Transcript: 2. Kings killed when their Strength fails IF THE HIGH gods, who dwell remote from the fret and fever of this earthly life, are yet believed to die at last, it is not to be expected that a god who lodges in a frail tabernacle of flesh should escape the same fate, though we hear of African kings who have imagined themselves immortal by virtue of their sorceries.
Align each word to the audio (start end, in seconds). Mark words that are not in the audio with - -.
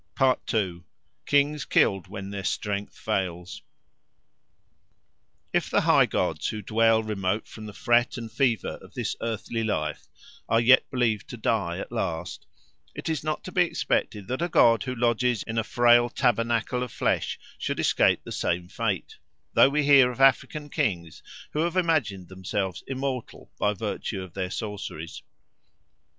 2. 0.47 0.83
Kings 1.27 1.63
killed 1.63 2.07
when 2.07 2.31
their 2.31 2.43
Strength 2.43 2.97
fails 2.97 3.61
IF 5.53 5.69
THE 5.69 5.81
HIGH 5.81 6.07
gods, 6.07 6.47
who 6.47 6.63
dwell 6.63 7.03
remote 7.03 7.47
from 7.47 7.67
the 7.67 7.73
fret 7.73 8.17
and 8.17 8.31
fever 8.31 8.79
of 8.81 8.95
this 8.95 9.15
earthly 9.21 9.63
life, 9.63 10.07
are 10.49 10.59
yet 10.59 10.89
believed 10.89 11.27
to 11.29 11.37
die 11.37 11.77
at 11.77 11.91
last, 11.91 12.47
it 12.95 13.09
is 13.09 13.23
not 13.23 13.43
to 13.43 13.51
be 13.51 13.61
expected 13.61 14.25
that 14.29 14.41
a 14.41 14.49
god 14.49 14.81
who 14.85 14.95
lodges 14.95 15.43
in 15.43 15.59
a 15.59 15.63
frail 15.63 16.09
tabernacle 16.09 16.81
of 16.81 16.91
flesh 16.91 17.37
should 17.59 17.79
escape 17.79 18.23
the 18.23 18.31
same 18.31 18.69
fate, 18.69 19.19
though 19.53 19.69
we 19.69 19.83
hear 19.83 20.09
of 20.09 20.19
African 20.19 20.71
kings 20.71 21.21
who 21.53 21.59
have 21.59 21.77
imagined 21.77 22.27
themselves 22.27 22.83
immortal 22.87 23.51
by 23.59 23.75
virtue 23.75 24.23
of 24.23 24.33
their 24.33 24.49
sorceries. 24.49 25.21